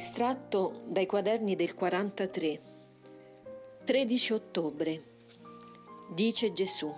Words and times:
Estratto 0.00 0.82
dai 0.86 1.06
quaderni 1.06 1.56
del 1.56 1.74
43. 1.74 2.60
13 3.84 4.32
ottobre. 4.32 5.02
Dice 6.14 6.52
Gesù. 6.52 6.94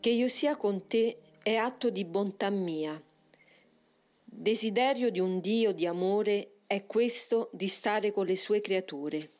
Che 0.00 0.08
io 0.08 0.28
sia 0.28 0.56
con 0.56 0.86
te 0.86 1.18
è 1.42 1.56
atto 1.56 1.90
di 1.90 2.06
bontà 2.06 2.48
mia. 2.48 2.98
Desiderio 4.24 5.10
di 5.10 5.20
un 5.20 5.40
Dio 5.40 5.72
di 5.72 5.86
amore 5.86 6.60
è 6.66 6.86
questo 6.86 7.50
di 7.52 7.68
stare 7.68 8.10
con 8.10 8.24
le 8.24 8.36
sue 8.36 8.62
creature. 8.62 9.30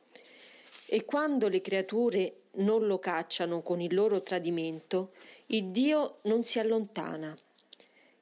E 0.84 1.06
quando 1.06 1.48
le 1.48 1.62
creature 1.62 2.42
non 2.56 2.86
lo 2.86 2.98
cacciano 2.98 3.62
con 3.62 3.80
il 3.80 3.94
loro 3.94 4.20
tradimento, 4.20 5.14
il 5.46 5.70
Dio 5.70 6.18
non 6.24 6.44
si 6.44 6.58
allontana. 6.58 7.34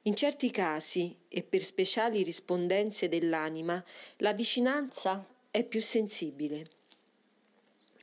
In 0.05 0.15
certi 0.15 0.51
casi, 0.51 1.15
e 1.29 1.43
per 1.43 1.61
speciali 1.61 2.23
rispondenze 2.23 3.07
dell'anima, 3.07 3.81
la 4.17 4.33
vicinanza 4.33 5.25
è 5.49 5.63
più 5.63 5.81
sensibile. 5.81 6.69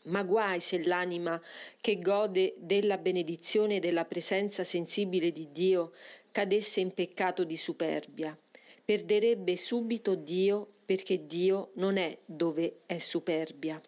Ma 0.05 0.23
guai 0.23 0.61
se 0.61 0.83
l'anima 0.83 1.39
che 1.79 1.99
gode 1.99 2.55
della 2.57 2.97
benedizione 2.97 3.77
e 3.77 3.81
della 3.81 4.07
presenza 4.07 4.65
sensibile 4.65 5.31
di 5.31 5.49
Dio 5.53 5.93
cadesse 6.33 6.81
in 6.81 6.95
peccato 6.95 7.45
di 7.45 7.59
superbia. 7.59 8.39
Perderebbe 8.83 9.59
subito 9.59 10.15
Dio 10.15 10.67
perché 10.87 11.27
Dio 11.27 11.73
non 11.75 11.99
è 11.99 12.17
dove 12.25 12.81
è 12.87 12.99
superbia. 12.99 13.79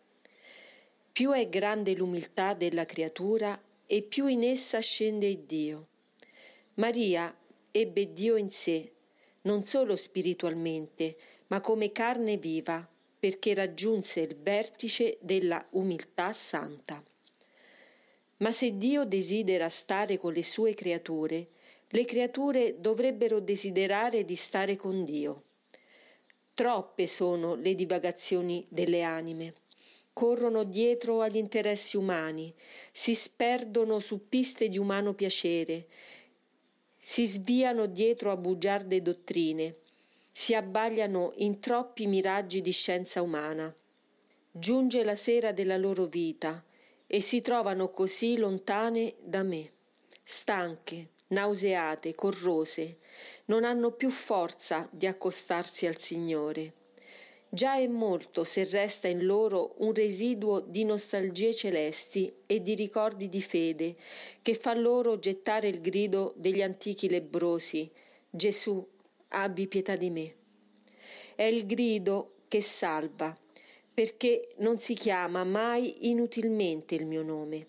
Più 1.10 1.30
è 1.30 1.48
grande 1.48 1.94
l'umiltà 1.94 2.52
della 2.52 2.84
creatura 2.84 3.58
e 3.86 4.02
più 4.02 4.26
in 4.26 4.44
essa 4.44 4.80
scende 4.80 5.46
Dio. 5.46 5.86
Maria 6.74 7.34
ebbe 7.72 8.12
Dio 8.12 8.36
in 8.36 8.50
sé, 8.50 8.92
non 9.42 9.64
solo 9.64 9.96
spiritualmente, 9.96 11.16
ma 11.48 11.60
come 11.60 11.90
carne 11.90 12.36
viva, 12.36 12.88
perché 13.18 13.54
raggiunse 13.54 14.20
il 14.20 14.36
vertice 14.36 15.18
della 15.20 15.64
umiltà 15.72 16.32
santa. 16.32 17.02
Ma 18.38 18.52
se 18.52 18.76
Dio 18.76 19.04
desidera 19.04 19.68
stare 19.68 20.18
con 20.18 20.32
le 20.32 20.42
sue 20.42 20.74
creature, 20.74 21.48
le 21.88 22.04
creature 22.04 22.80
dovrebbero 22.80 23.38
desiderare 23.40 24.24
di 24.24 24.36
stare 24.36 24.76
con 24.76 25.04
Dio. 25.04 25.44
Troppe 26.54 27.06
sono 27.06 27.54
le 27.54 27.74
divagazioni 27.74 28.66
delle 28.68 29.02
anime. 29.02 29.54
Corrono 30.12 30.64
dietro 30.64 31.20
agli 31.20 31.36
interessi 31.36 31.96
umani, 31.96 32.52
si 32.92 33.14
sperdono 33.14 34.00
su 34.00 34.28
piste 34.28 34.68
di 34.68 34.78
umano 34.78 35.14
piacere, 35.14 35.86
si 37.04 37.26
sviano 37.26 37.86
dietro 37.86 38.30
a 38.30 38.36
bugiarde 38.36 39.02
dottrine, 39.02 39.74
si 40.30 40.54
abbagliano 40.54 41.32
in 41.38 41.58
troppi 41.58 42.06
miraggi 42.06 42.60
di 42.60 42.70
scienza 42.70 43.22
umana. 43.22 43.74
Giunge 44.52 45.02
la 45.02 45.16
sera 45.16 45.50
della 45.50 45.76
loro 45.76 46.06
vita 46.06 46.64
e 47.08 47.20
si 47.20 47.40
trovano 47.40 47.90
così 47.90 48.36
lontane 48.36 49.16
da 49.20 49.42
me, 49.42 49.72
stanche, 50.22 51.08
nauseate, 51.28 52.14
corrose, 52.14 52.98
non 53.46 53.64
hanno 53.64 53.90
più 53.90 54.10
forza 54.10 54.88
di 54.92 55.08
accostarsi 55.08 55.86
al 55.86 55.98
Signore. 55.98 56.72
Già 57.54 57.76
è 57.76 57.86
molto 57.86 58.44
se 58.44 58.64
resta 58.64 59.08
in 59.08 59.26
loro 59.26 59.74
un 59.80 59.92
residuo 59.92 60.60
di 60.60 60.86
nostalgie 60.86 61.52
celesti 61.52 62.32
e 62.46 62.62
di 62.62 62.74
ricordi 62.74 63.28
di 63.28 63.42
fede 63.42 63.94
che 64.40 64.54
fa 64.54 64.72
loro 64.72 65.18
gettare 65.18 65.68
il 65.68 65.82
grido 65.82 66.32
degli 66.38 66.62
antichi 66.62 67.10
lebrosi 67.10 67.90
Gesù, 68.30 68.82
abbi 69.28 69.68
pietà 69.68 69.96
di 69.96 70.08
me. 70.08 70.34
È 71.34 71.42
il 71.42 71.66
grido 71.66 72.36
che 72.48 72.62
salva, 72.62 73.38
perché 73.92 74.54
non 74.60 74.78
si 74.78 74.94
chiama 74.94 75.44
mai 75.44 76.08
inutilmente 76.08 76.94
il 76.94 77.04
mio 77.04 77.22
nome. 77.22 77.66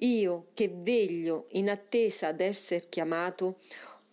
Io 0.00 0.48
che 0.52 0.70
veglio 0.70 1.46
in 1.52 1.70
attesa 1.70 2.30
d'esser 2.32 2.90
chiamato, 2.90 3.56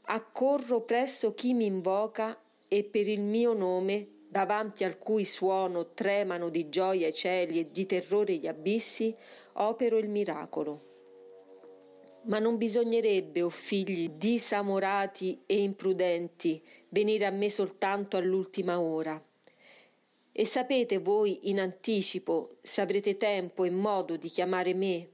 accorro 0.04 0.84
presso 0.84 1.34
chi 1.34 1.54
mi 1.54 1.66
invoca 1.66 2.42
e 2.70 2.86
per 2.86 3.10
il 3.10 3.20
mio 3.20 3.52
nome 3.52 4.11
davanti 4.32 4.86
al 4.86 4.98
cui 4.98 5.26
suono 5.26 5.90
tremano 5.90 6.48
di 6.48 6.70
gioia 6.70 7.10
i 7.10 7.14
cieli 7.14 7.60
e 7.60 7.70
di 7.70 7.86
terrore 7.86 8.36
gli 8.36 8.48
abissi, 8.48 9.14
opero 9.56 9.98
il 9.98 10.08
miracolo. 10.08 10.88
Ma 12.24 12.40
non 12.40 12.56
bisognerebbe, 12.56 13.42
o 13.42 13.48
oh 13.48 13.50
figli 13.50 14.12
disamorati 14.12 15.42
e 15.46 15.62
imprudenti, 15.62 16.64
venire 16.88 17.26
a 17.26 17.30
me 17.30 17.50
soltanto 17.50 18.16
all'ultima 18.16 18.80
ora. 18.80 19.22
E 20.32 20.46
sapete 20.46 21.00
voi 21.00 21.50
in 21.50 21.60
anticipo 21.60 22.52
se 22.62 22.80
avrete 22.80 23.18
tempo 23.18 23.66
e 23.66 23.70
modo 23.70 24.16
di 24.16 24.30
chiamare 24.30 24.74
me? 24.74 25.10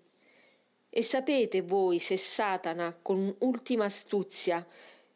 E 0.92 1.02
sapete 1.02 1.64
voi 1.64 1.98
se 1.98 2.18
Satana, 2.18 2.96
con 3.02 3.36
ultima 3.40 3.86
astuzia, 3.86 4.64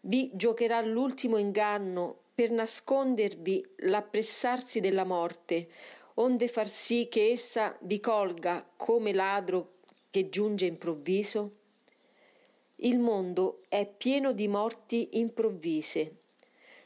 vi 0.01 0.31
giocherà 0.33 0.81
l'ultimo 0.81 1.37
inganno 1.37 2.21
per 2.41 2.49
nascondervi 2.49 3.63
l'appressarsi 3.81 4.79
della 4.79 5.03
morte, 5.03 5.67
onde 6.15 6.47
far 6.47 6.67
sì 6.67 7.07
che 7.07 7.29
essa 7.29 7.77
vi 7.81 7.99
colga 7.99 8.67
come 8.75 9.13
ladro 9.13 9.73
che 10.09 10.27
giunge 10.27 10.65
improvviso? 10.65 11.51
Il 12.77 12.97
mondo 12.97 13.61
è 13.69 13.85
pieno 13.85 14.31
di 14.31 14.47
morti 14.47 15.19
improvvise. 15.19 16.15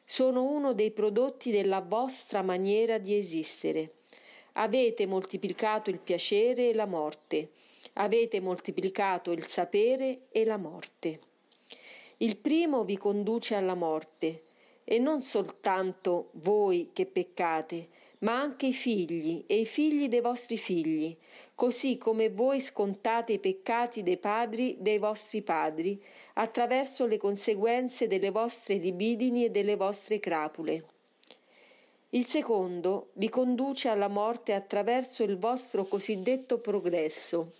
Sono 0.04 0.44
uno 0.44 0.74
dei 0.74 0.92
prodotti 0.92 1.52
della 1.52 1.80
vostra 1.80 2.42
maniera 2.42 2.98
di 2.98 3.18
esistere. 3.18 4.00
Avete 4.56 5.06
moltiplicato 5.06 5.90
il 5.90 6.00
piacere 6.00 6.72
e 6.72 6.74
la 6.74 6.86
morte. 6.86 7.52
Avete 7.94 8.42
moltiplicato 8.42 9.32
il 9.32 9.48
sapere 9.48 10.24
e 10.32 10.44
la 10.44 10.58
morte. 10.58 11.20
Il 12.18 12.36
primo 12.36 12.84
vi 12.84 12.98
conduce 12.98 13.56
alla 13.56 13.76
morte, 13.76 14.44
e 14.86 15.00
non 15.00 15.24
soltanto 15.24 16.30
voi 16.34 16.92
che 16.94 17.08
peccate, 17.08 17.90
ma 18.20 18.40
anche 18.40 18.68
i 18.68 18.74
figli 18.74 19.44
e 19.48 19.60
i 19.60 19.66
figli 19.66 20.08
dei 20.08 20.22
vostri 20.22 20.58
figli, 20.58 21.16
così 21.56 21.98
come 21.98 22.30
voi 22.30 22.60
scontate 22.60 23.34
i 23.34 23.40
peccati 23.40 24.04
dei 24.04 24.18
padri 24.18 24.78
dei 24.80 25.00
vostri 25.00 25.42
padri, 25.42 26.02
attraverso 26.36 27.08
le 27.08 27.18
conseguenze 27.18 28.08
delle 28.08 28.30
vostre 28.30 28.76
libidini 28.76 29.46
e 29.46 29.50
delle 29.50 29.76
vostre 29.76 30.20
crapule. 30.20 30.86
Il 32.10 32.28
secondo 32.28 33.10
vi 33.14 33.28
conduce 33.28 33.90
alla 33.90 34.08
morte 34.08 34.54
attraverso 34.54 35.24
il 35.24 35.38
vostro 35.38 35.86
cosiddetto 35.86 36.60
progresso, 36.60 37.54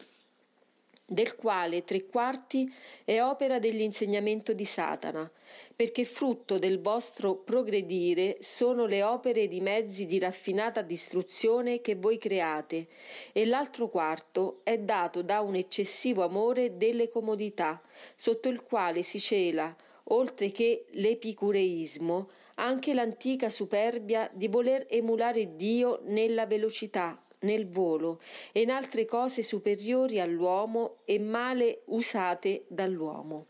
del 1.06 1.36
quale 1.36 1.84
tre 1.84 2.06
quarti 2.06 2.72
è 3.04 3.22
opera 3.22 3.60
dell'insegnamento 3.60 4.54
di 4.54 4.66
Satana, 4.66 5.32
perché 5.76 6.04
frutto 6.04 6.58
del 6.58 6.82
vostro 6.82 7.36
progredire 7.36 8.38
sono 8.40 8.86
le 8.86 9.04
opere 9.04 9.48
di 9.48 9.62
mezzi 9.62 10.08
di 10.08 10.18
raffinata 10.18 10.82
distruzione 10.82 11.82
che 11.82 11.96
voi 11.96 12.18
create, 12.18 12.88
e 13.32 13.46
l'altro 13.46 13.90
quarto 13.90 14.62
è 14.64 14.80
dato 14.80 15.22
da 15.22 15.42
un 15.42 15.56
eccessivo 15.56 16.24
amore 16.24 16.78
delle 16.78 17.08
comodità, 17.08 17.80
sotto 18.16 18.50
il 18.50 18.64
quale 18.64 19.04
si 19.04 19.20
cela, 19.20 19.76
oltre 20.10 20.52
che 20.52 20.86
l'epicureismo, 20.92 22.30
anche 22.56 22.94
l'antica 22.94 23.50
superbia 23.50 24.30
di 24.34 24.48
voler 24.48 24.86
emulare 24.90 25.56
Dio 25.56 26.00
nella 26.06 26.46
velocità, 26.46 27.20
nel 27.46 27.70
volo 27.70 28.20
e 28.52 28.62
in 28.62 28.70
altre 28.70 29.06
cose 29.06 29.42
superiori 29.42 30.20
all'uomo 30.20 30.98
e 31.06 31.20
male 31.20 31.84
usate 31.86 32.66
dall'uomo. 32.68 33.46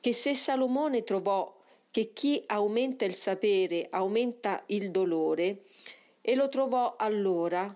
Che 0.00 0.12
se 0.12 0.34
Salomone 0.34 1.04
trovò 1.04 1.54
che 1.90 2.12
chi 2.12 2.42
aumenta 2.46 3.04
il 3.04 3.14
sapere 3.14 3.86
aumenta 3.90 4.64
il 4.66 4.90
dolore, 4.90 5.60
e 6.20 6.34
lo 6.34 6.48
trovò 6.48 6.96
allora, 6.98 7.72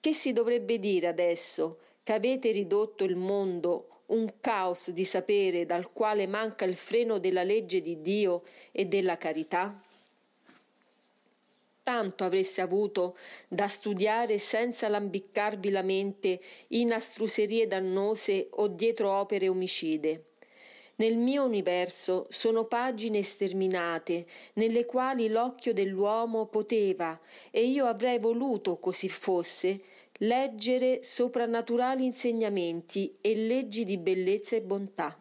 che 0.00 0.14
si 0.14 0.32
dovrebbe 0.32 0.78
dire 0.78 1.08
adesso 1.08 1.78
che 2.02 2.14
avete 2.14 2.52
ridotto 2.52 3.04
il 3.04 3.16
mondo 3.16 4.04
un 4.06 4.32
caos 4.40 4.90
di 4.90 5.04
sapere 5.04 5.66
dal 5.66 5.92
quale 5.92 6.26
manca 6.26 6.64
il 6.64 6.74
freno 6.74 7.18
della 7.18 7.42
legge 7.42 7.82
di 7.82 8.00
Dio 8.00 8.44
e 8.72 8.86
della 8.86 9.18
carità? 9.18 9.78
Tanto 11.90 12.22
avreste 12.22 12.60
avuto 12.60 13.16
da 13.48 13.66
studiare 13.66 14.38
senza 14.38 14.88
lambiccarvi 14.88 15.70
la 15.70 15.82
mente 15.82 16.40
in 16.68 16.92
astruserie 16.92 17.66
dannose 17.66 18.46
o 18.52 18.68
dietro 18.68 19.10
opere 19.10 19.48
omicide. 19.48 20.26
Nel 20.96 21.16
mio 21.16 21.42
universo 21.42 22.28
sono 22.30 22.66
pagine 22.66 23.24
sterminate, 23.24 24.24
nelle 24.52 24.86
quali 24.86 25.28
l'occhio 25.28 25.72
dell'uomo 25.72 26.46
poteva, 26.46 27.18
e 27.50 27.64
io 27.64 27.86
avrei 27.86 28.20
voluto 28.20 28.78
così 28.78 29.08
fosse, 29.08 29.80
leggere 30.18 31.02
soprannaturali 31.02 32.04
insegnamenti 32.04 33.16
e 33.20 33.34
leggi 33.34 33.82
di 33.84 33.98
bellezza 33.98 34.54
e 34.54 34.62
bontà. 34.62 35.20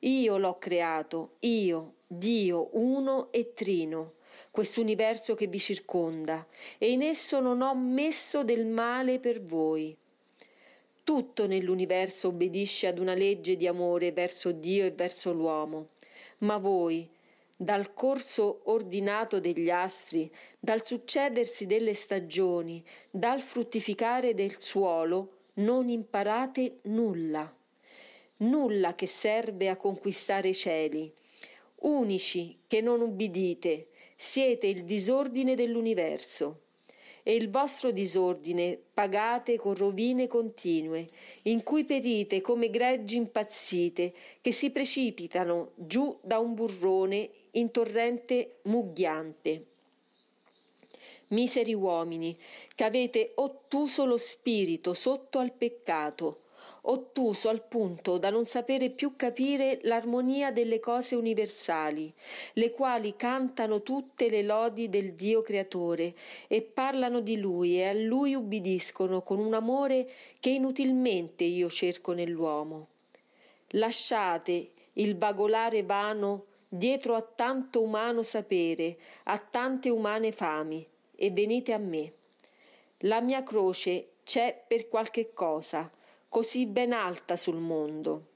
Io 0.00 0.36
l'ho 0.36 0.58
creato, 0.58 1.34
io, 1.40 1.94
Dio 2.08 2.70
uno 2.72 3.30
e 3.30 3.52
trino, 3.52 4.15
questo 4.50 4.80
universo 4.80 5.34
che 5.34 5.46
vi 5.46 5.58
circonda, 5.58 6.46
e 6.78 6.90
in 6.90 7.02
esso 7.02 7.40
non 7.40 7.60
ho 7.62 7.74
messo 7.74 8.44
del 8.44 8.66
male 8.66 9.20
per 9.20 9.42
voi. 9.42 9.96
Tutto 11.04 11.46
nell'universo 11.46 12.28
obbedisce 12.28 12.88
ad 12.88 12.98
una 12.98 13.14
legge 13.14 13.56
di 13.56 13.66
amore 13.66 14.12
verso 14.12 14.50
Dio 14.52 14.84
e 14.84 14.90
verso 14.90 15.32
l'uomo, 15.32 15.88
ma 16.38 16.58
voi, 16.58 17.08
dal 17.58 17.94
corso 17.94 18.60
ordinato 18.64 19.40
degli 19.40 19.70
astri, 19.70 20.30
dal 20.58 20.84
succedersi 20.84 21.64
delle 21.64 21.94
stagioni, 21.94 22.84
dal 23.10 23.40
fruttificare 23.40 24.34
del 24.34 24.60
suolo, 24.60 25.30
non 25.54 25.88
imparate 25.88 26.80
nulla, 26.82 27.50
nulla 28.38 28.94
che 28.94 29.06
serve 29.06 29.70
a 29.70 29.76
conquistare 29.76 30.48
i 30.48 30.54
cieli. 30.54 31.10
Unici 31.76 32.58
che 32.66 32.80
non 32.80 33.00
ubbidite, 33.00 33.88
siete 34.16 34.66
il 34.66 34.84
disordine 34.84 35.54
dell'universo 35.54 36.62
e 37.22 37.34
il 37.34 37.50
vostro 37.50 37.90
disordine 37.90 38.78
pagate 38.94 39.58
con 39.58 39.74
rovine 39.74 40.28
continue, 40.28 41.08
in 41.42 41.64
cui 41.64 41.84
perite 41.84 42.40
come 42.40 42.70
greggi 42.70 43.16
impazzite 43.16 44.12
che 44.40 44.52
si 44.52 44.70
precipitano 44.70 45.72
giù 45.74 46.16
da 46.22 46.38
un 46.38 46.54
burrone 46.54 47.28
in 47.52 47.72
torrente 47.72 48.58
mugghiante. 48.62 49.66
Miseri 51.28 51.74
uomini, 51.74 52.38
che 52.76 52.84
avete 52.84 53.32
ottuso 53.34 54.04
lo 54.04 54.16
spirito 54.16 54.94
sotto 54.94 55.40
al 55.40 55.52
peccato, 55.52 56.42
ottuso 56.82 57.48
al 57.48 57.62
punto 57.62 58.18
da 58.18 58.30
non 58.30 58.44
sapere 58.46 58.90
più 58.90 59.16
capire 59.16 59.80
l'armonia 59.82 60.52
delle 60.52 60.80
cose 60.80 61.14
universali, 61.14 62.12
le 62.54 62.70
quali 62.70 63.16
cantano 63.16 63.82
tutte 63.82 64.28
le 64.28 64.42
lodi 64.42 64.88
del 64.88 65.14
Dio 65.14 65.42
creatore 65.42 66.14
e 66.46 66.62
parlano 66.62 67.20
di 67.20 67.38
Lui 67.38 67.78
e 67.78 67.88
a 67.88 67.92
Lui 67.92 68.34
ubbidiscono 68.34 69.22
con 69.22 69.38
un 69.38 69.54
amore 69.54 70.10
che 70.40 70.50
inutilmente 70.50 71.44
io 71.44 71.68
cerco 71.68 72.12
nell'uomo. 72.12 72.88
Lasciate 73.70 74.70
il 74.94 75.16
vagolare 75.16 75.82
vano 75.82 76.46
dietro 76.68 77.14
a 77.14 77.22
tanto 77.22 77.82
umano 77.82 78.22
sapere, 78.22 78.96
a 79.24 79.38
tante 79.38 79.88
umane 79.88 80.32
fami, 80.32 80.86
e 81.14 81.30
venite 81.30 81.72
a 81.72 81.78
me. 81.78 82.12
La 83.00 83.20
mia 83.20 83.42
croce 83.42 84.10
c'è 84.24 84.64
per 84.66 84.88
qualche 84.88 85.32
cosa, 85.32 85.90
così 86.28 86.66
ben 86.66 86.92
alta 86.92 87.36
sul 87.36 87.56
mondo. 87.56 88.26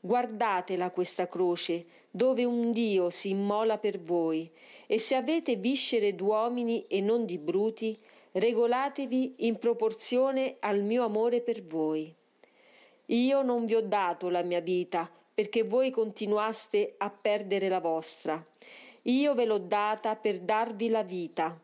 Guardatela 0.00 0.90
questa 0.90 1.28
croce, 1.28 1.86
dove 2.10 2.44
un 2.44 2.72
Dio 2.72 3.10
si 3.10 3.30
immola 3.30 3.78
per 3.78 4.00
voi, 4.00 4.50
e 4.86 4.98
se 4.98 5.14
avete 5.14 5.56
viscere 5.56 6.14
d'uomini 6.14 6.86
e 6.88 7.00
non 7.00 7.24
di 7.24 7.38
bruti, 7.38 7.98
regolatevi 8.32 9.34
in 9.38 9.56
proporzione 9.56 10.56
al 10.60 10.82
mio 10.82 11.04
amore 11.04 11.40
per 11.40 11.62
voi. 11.64 12.12
Io 13.06 13.42
non 13.42 13.64
vi 13.64 13.74
ho 13.74 13.82
dato 13.82 14.28
la 14.28 14.42
mia 14.42 14.60
vita 14.60 15.10
perché 15.34 15.62
voi 15.62 15.90
continuaste 15.90 16.94
a 16.96 17.10
perdere 17.10 17.68
la 17.68 17.80
vostra. 17.80 18.42
Io 19.02 19.34
ve 19.34 19.44
l'ho 19.44 19.58
data 19.58 20.16
per 20.16 20.38
darvi 20.38 20.88
la 20.88 21.02
vita. 21.02 21.58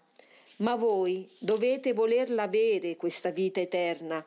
Ma 0.57 0.75
voi 0.75 1.27
dovete 1.39 1.95
volerla 1.95 2.43
avere 2.43 2.97
questa 2.97 3.31
vita 3.31 3.61
eterna 3.61 4.23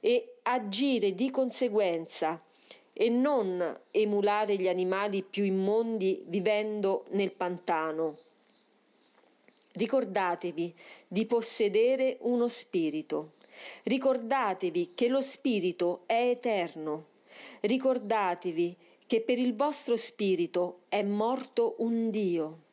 e 0.00 0.37
agire 0.50 1.14
di 1.14 1.30
conseguenza 1.30 2.42
e 2.94 3.10
non 3.10 3.80
emulare 3.90 4.56
gli 4.56 4.66
animali 4.66 5.22
più 5.22 5.44
immondi 5.44 6.24
vivendo 6.26 7.04
nel 7.10 7.32
pantano. 7.32 8.16
Ricordatevi 9.72 10.74
di 11.06 11.26
possedere 11.26 12.16
uno 12.22 12.48
spirito. 12.48 13.32
Ricordatevi 13.84 14.92
che 14.94 15.08
lo 15.08 15.20
spirito 15.20 16.04
è 16.06 16.30
eterno. 16.30 17.06
Ricordatevi 17.60 18.76
che 19.06 19.20
per 19.20 19.38
il 19.38 19.54
vostro 19.54 19.96
spirito 19.96 20.80
è 20.88 21.02
morto 21.02 21.74
un 21.78 22.10
Dio. 22.10 22.66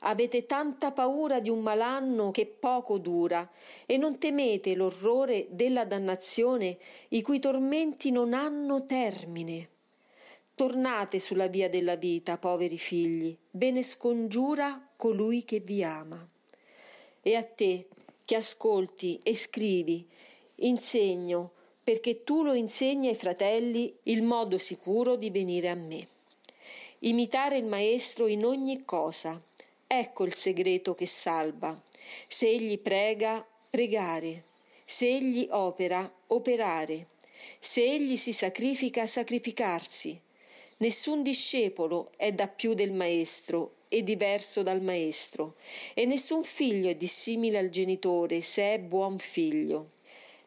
Avete 0.00 0.46
tanta 0.46 0.92
paura 0.92 1.40
di 1.40 1.48
un 1.48 1.60
malanno 1.60 2.30
che 2.30 2.46
poco 2.46 2.98
dura 2.98 3.48
e 3.86 3.96
non 3.96 4.18
temete 4.18 4.74
l'orrore 4.74 5.46
della 5.50 5.84
dannazione 5.84 6.78
i 7.08 7.22
cui 7.22 7.40
tormenti 7.40 8.10
non 8.10 8.32
hanno 8.32 8.84
termine. 8.84 9.68
Tornate 10.54 11.20
sulla 11.20 11.48
via 11.48 11.68
della 11.68 11.96
vita, 11.96 12.38
poveri 12.38 12.78
figli, 12.78 13.36
ve 13.50 13.70
ne 13.70 13.82
scongiura 13.82 14.88
colui 14.96 15.44
che 15.44 15.60
vi 15.60 15.82
ama. 15.82 16.26
E 17.20 17.34
a 17.34 17.42
te, 17.42 17.88
che 18.24 18.36
ascolti 18.36 19.20
e 19.22 19.34
scrivi, 19.34 20.08
insegno, 20.56 21.52
perché 21.82 22.24
tu 22.24 22.42
lo 22.42 22.54
insegni 22.54 23.08
ai 23.08 23.14
fratelli, 23.14 23.94
il 24.04 24.22
modo 24.22 24.58
sicuro 24.58 25.16
di 25.16 25.30
venire 25.30 25.68
a 25.68 25.74
me. 25.74 26.08
Imitare 27.00 27.58
il 27.58 27.66
Maestro 27.66 28.26
in 28.26 28.44
ogni 28.44 28.84
cosa, 28.84 29.40
Ecco 29.88 30.24
il 30.24 30.34
segreto 30.34 30.96
che 30.96 31.06
salva. 31.06 31.80
Se 32.26 32.48
egli 32.48 32.76
prega, 32.78 33.46
pregare. 33.70 34.42
Se 34.84 35.06
egli 35.06 35.46
opera, 35.52 36.12
operare. 36.28 37.06
Se 37.60 37.84
egli 37.84 38.16
si 38.16 38.32
sacrifica, 38.32 39.06
sacrificarsi. 39.06 40.20
Nessun 40.78 41.22
discepolo 41.22 42.10
è 42.16 42.32
da 42.32 42.48
più 42.48 42.74
del 42.74 42.92
maestro 42.92 43.76
e 43.88 44.02
diverso 44.02 44.62
dal 44.62 44.82
maestro, 44.82 45.54
e 45.94 46.04
nessun 46.04 46.42
figlio 46.42 46.88
è 46.88 46.96
dissimile 46.96 47.58
al 47.58 47.70
genitore 47.70 48.42
se 48.42 48.74
è 48.74 48.78
buon 48.80 49.18
figlio. 49.18 49.92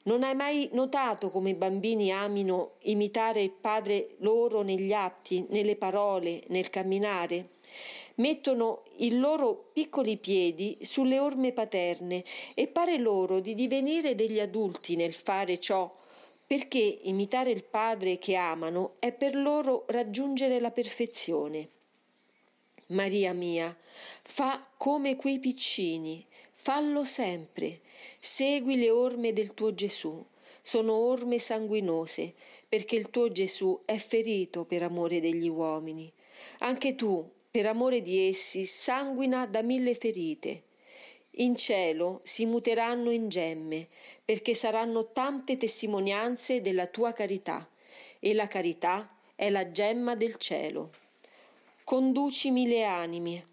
Non 0.04 0.24
hai 0.24 0.36
mai 0.36 0.70
notato 0.74 1.32
come 1.32 1.52
i 1.52 1.56
bambini 1.56 2.12
amino 2.12 2.74
imitare 2.84 3.42
il 3.42 3.52
padre 3.52 4.16
loro 4.20 4.62
negli 4.62 4.92
atti, 4.92 5.46
nelle 5.50 5.78
parole, 5.78 6.44
nel 6.48 6.70
camminare? 6.70 7.50
Mettono 8.20 8.84
i 8.98 9.18
loro 9.18 9.70
piccoli 9.74 10.18
piedi 10.18 10.78
sulle 10.82 11.20
orme 11.20 11.52
paterne 11.52 12.24
e 12.54 12.68
pare 12.68 12.98
loro 12.98 13.40
di 13.40 13.54
divenire 13.54 14.16
degli 14.16 14.40
adulti 14.40 14.96
nel 14.96 15.14
fare 15.14 15.60
ciò, 15.60 15.94
perché 16.48 16.80
imitare 17.04 17.52
il 17.52 17.64
Padre 17.64 18.18
che 18.18 18.36
amano 18.36 18.96
è 19.00 19.12
per 19.14 19.36
loro 19.36 19.86
raggiungere 19.90 20.60
la 20.60 20.72
perfezione. 20.72 21.70
Maria 22.88 23.34
mia, 23.34 23.76
fa 24.24 24.68
come 24.76 25.16
quei 25.16 25.38
piccini, 25.40 26.26
fallo 26.54 27.06
sempre, 27.06 27.82
segui 28.20 28.78
le 28.78 28.90
orme 28.90 29.32
del 29.32 29.54
tuo 29.54 29.76
Gesù. 29.76 30.26
Sono 30.62 30.94
orme 30.94 31.38
sanguinose, 31.40 32.34
perché 32.68 32.96
il 32.96 33.10
tuo 33.12 33.32
Gesù 33.32 33.80
è 33.86 33.96
ferito 33.98 34.66
per 34.66 34.84
amore 34.84 35.20
degli 35.20 35.48
uomini. 35.48 36.12
Anche 36.60 36.96
tu, 36.96 37.28
per 37.52 37.66
amore 37.66 38.02
di 38.02 38.28
essi, 38.28 38.64
sanguina 38.66 39.48
da 39.48 39.64
mille 39.64 39.96
ferite. 39.96 40.64
In 41.40 41.56
cielo 41.56 42.22
si 42.24 42.46
muteranno 42.46 43.10
in 43.10 43.28
gemme, 43.28 43.88
perché 44.24 44.54
saranno 44.54 45.12
tante 45.12 45.58
testimonianze 45.58 46.62
della 46.62 46.86
tua 46.88 47.12
carità, 47.12 47.68
e 48.20 48.34
la 48.34 48.48
carità 48.48 49.16
è 49.36 49.50
la 49.50 49.72
gemma 49.72 50.16
del 50.16 50.36
cielo. 50.36 50.92
Conducimi 51.84 52.68
le 52.68 52.84
anime, 52.84 53.48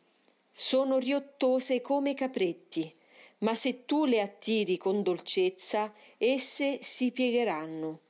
sono 0.51 0.99
riottose 0.99 1.81
come 1.81 2.13
capretti, 2.13 2.93
ma 3.39 3.55
se 3.55 3.85
tu 3.87 4.05
le 4.05 4.21
attiri 4.21 4.77
con 4.77 5.03
dolcezza, 5.03 5.93
esse 6.19 6.83
si 6.83 7.13
piegheranno 7.13 8.01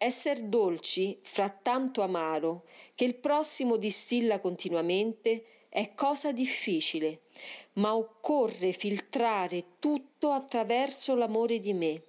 Esser 0.00 0.42
dolci 0.42 1.18
fra 1.22 1.48
tanto 1.48 2.02
amaro, 2.02 2.64
che 2.94 3.04
il 3.04 3.16
prossimo 3.16 3.76
distilla 3.76 4.38
continuamente, 4.38 5.44
è 5.68 5.92
cosa 5.94 6.30
difficile, 6.30 7.22
ma 7.74 7.96
occorre 7.96 8.70
filtrare 8.70 9.64
tutto 9.80 10.30
attraverso 10.30 11.16
l'amore 11.16 11.58
di 11.58 11.72
me. 11.72 12.04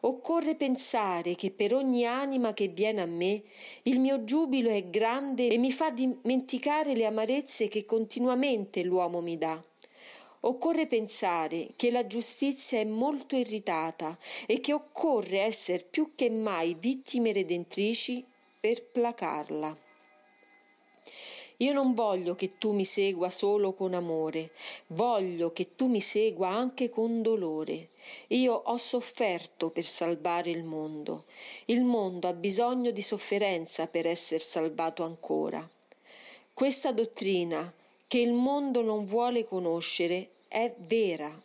Occorre 0.00 0.54
pensare 0.54 1.34
che 1.34 1.50
per 1.50 1.74
ogni 1.74 2.06
anima 2.06 2.54
che 2.54 2.68
viene 2.68 3.02
a 3.02 3.06
me 3.06 3.42
il 3.82 4.00
mio 4.00 4.24
giubilo 4.24 4.70
è 4.70 4.88
grande 4.88 5.48
e 5.48 5.58
mi 5.58 5.72
fa 5.72 5.90
dimenticare 5.90 6.94
le 6.94 7.04
amarezze 7.04 7.68
che 7.68 7.84
continuamente 7.84 8.82
l'uomo 8.82 9.20
mi 9.20 9.36
dà. 9.36 9.62
Occorre 10.40 10.86
pensare 10.86 11.70
che 11.76 11.90
la 11.90 12.06
giustizia 12.06 12.78
è 12.78 12.84
molto 12.84 13.36
irritata 13.36 14.16
e 14.46 14.60
che 14.60 14.72
occorre 14.72 15.40
essere 15.40 15.84
più 15.88 16.12
che 16.14 16.30
mai 16.30 16.76
vittime 16.78 17.32
redentrici 17.32 18.24
per 18.60 18.84
placarla. 18.84 19.84
Io 21.60 21.72
non 21.72 21.94
voglio 21.94 22.34
che 22.34 22.58
tu 22.58 22.72
mi 22.72 22.84
segua 22.84 23.30
solo 23.30 23.72
con 23.72 23.94
amore, 23.94 24.50
voglio 24.88 25.52
che 25.52 25.74
tu 25.74 25.86
mi 25.86 26.02
segua 26.02 26.48
anche 26.48 26.90
con 26.90 27.22
dolore. 27.22 27.88
Io 28.28 28.52
ho 28.52 28.76
sofferto 28.76 29.70
per 29.70 29.84
salvare 29.84 30.50
il 30.50 30.64
mondo. 30.64 31.24
Il 31.66 31.82
mondo 31.82 32.28
ha 32.28 32.34
bisogno 32.34 32.90
di 32.90 33.00
sofferenza 33.00 33.86
per 33.86 34.06
essere 34.06 34.40
salvato 34.40 35.02
ancora. 35.02 35.66
Questa 36.52 36.92
dottrina 36.92 37.72
che 38.06 38.18
il 38.18 38.32
mondo 38.32 38.82
non 38.82 39.04
vuole 39.04 39.44
conoscere 39.44 40.30
è 40.48 40.74
vera. 40.78 41.42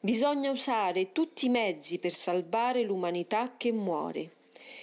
Bisogna 0.00 0.50
usare 0.50 1.12
tutti 1.12 1.46
i 1.46 1.50
mezzi 1.50 1.98
per 1.98 2.12
salvare 2.12 2.82
l'umanità 2.82 3.56
che 3.56 3.72
muore. 3.72 4.38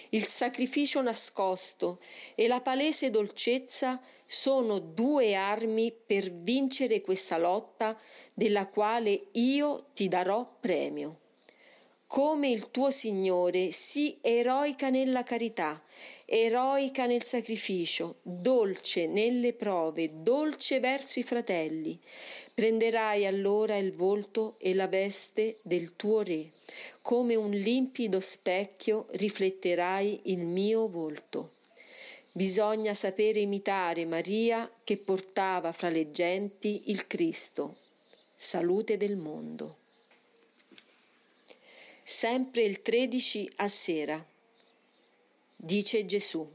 Il 0.10 0.28
sacrificio 0.28 1.02
nascosto 1.02 2.00
e 2.36 2.48
la 2.48 2.62
palese 2.62 3.10
dolcezza 3.10 4.02
sono 4.26 4.80
due 4.80 5.36
armi 5.36 5.92
per 5.92 6.32
vincere 6.32 7.02
questa 7.02 7.38
lotta 7.38 8.00
della 8.34 8.68
quale 8.68 9.28
io 9.34 9.88
ti 9.94 10.08
darò 10.08 10.50
premio. 10.60 11.20
Come 12.08 12.48
il 12.48 12.72
tuo 12.72 12.90
Signore, 12.90 13.74
sii 13.74 14.20
eroica 14.22 14.90
nella 14.90 15.24
carità, 15.24 15.82
eroica 16.30 17.06
nel 17.06 17.24
sacrificio, 17.24 18.18
dolce 18.22 19.08
nelle 19.08 19.54
prove, 19.54 20.22
dolce 20.22 20.82
verso 20.82 21.20
i 21.20 21.24
fratelli. 21.24 21.98
Prenderai 22.54 23.26
allora 23.26 23.78
il 23.78 23.94
volto 23.94 24.56
e 24.60 24.74
la 24.74 24.88
veste 24.88 25.60
del 25.62 25.96
tuo 25.96 26.22
Re, 26.22 26.52
come 27.02 27.36
un 27.36 27.52
limpido 27.52 28.20
specchio 28.20 29.06
rifletterai 29.12 30.22
il 30.26 30.46
mio 30.46 30.90
volto. 30.90 31.54
Bisogna 32.34 32.94
sapere 32.94 33.40
imitare 33.40 34.06
Maria 34.06 34.70
che 34.84 34.98
portava 34.98 35.72
fra 35.72 35.90
le 35.90 36.12
genti 36.12 36.84
il 36.88 37.08
Cristo. 37.08 37.78
Salute 38.36 38.98
del 38.98 39.16
mondo 39.16 39.78
sempre 42.10 42.62
il 42.64 42.82
13 42.82 43.50
a 43.58 43.68
sera. 43.68 44.26
Dice 45.60 46.06
Gesù, 46.06 46.48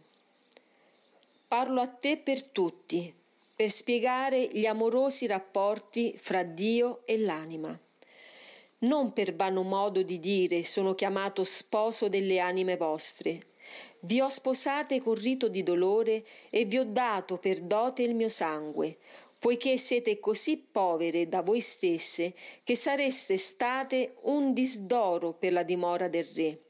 parlo 1.48 1.80
a 1.80 1.88
te 1.88 2.18
per 2.18 2.44
tutti, 2.44 3.12
per 3.54 3.68
spiegare 3.68 4.48
gli 4.52 4.64
amorosi 4.64 5.26
rapporti 5.26 6.16
fra 6.16 6.44
Dio 6.44 7.04
e 7.04 7.18
l'anima. 7.18 7.76
Non 8.78 9.12
per 9.12 9.34
vano 9.34 9.62
modo 9.62 10.02
di 10.02 10.20
dire 10.20 10.62
sono 10.62 10.94
chiamato 10.94 11.42
sposo 11.42 12.08
delle 12.08 12.38
anime 12.38 12.76
vostre. 12.76 13.46
Vi 14.00 14.20
ho 14.20 14.28
sposate 14.28 15.00
con 15.00 15.14
rito 15.14 15.48
di 15.48 15.64
dolore 15.64 16.24
e 16.48 16.64
vi 16.64 16.78
ho 16.78 16.84
dato 16.84 17.38
per 17.38 17.60
dote 17.60 18.02
il 18.02 18.14
mio 18.14 18.28
sangue, 18.28 18.98
poiché 19.40 19.78
siete 19.78 20.20
così 20.20 20.58
povere 20.58 21.28
da 21.28 21.42
voi 21.42 21.60
stesse 21.60 22.34
che 22.62 22.76
sareste 22.76 23.36
state 23.36 24.14
un 24.22 24.52
disdoro 24.52 25.32
per 25.32 25.52
la 25.52 25.64
dimora 25.64 26.06
del 26.06 26.24
Re. 26.26 26.60